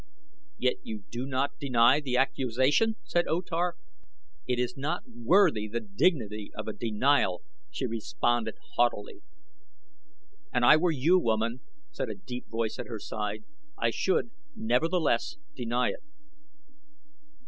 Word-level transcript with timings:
"Yet 0.57 0.77
you 0.81 1.03
do 1.11 1.27
not 1.27 1.59
deny 1.59 1.99
the 1.99 2.17
accusation," 2.17 2.95
said 3.03 3.27
O 3.27 3.39
Tar. 3.39 3.75
"It 4.47 4.57
is 4.57 4.75
not 4.75 5.03
worthy 5.07 5.67
the 5.67 5.79
dignity 5.79 6.49
of 6.55 6.67
a 6.67 6.73
denial," 6.73 7.43
she 7.69 7.85
responded 7.85 8.55
haughtily. 8.77 9.21
"And 10.51 10.65
I 10.65 10.75
were 10.75 10.89
you, 10.89 11.19
woman," 11.19 11.59
said 11.91 12.09
a 12.09 12.15
deep 12.15 12.47
voice 12.49 12.79
at 12.79 12.87
her 12.87 12.97
side, 12.97 13.43
"I 13.77 13.91
should, 13.91 14.31
nevertheless, 14.55 15.37
deny 15.55 15.89
it." 15.89 16.01